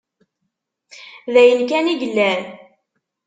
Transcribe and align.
D 1.33 1.35
ayen 1.41 1.61
kan 1.69 1.85
i 1.93 1.95
yellan? 2.01 2.41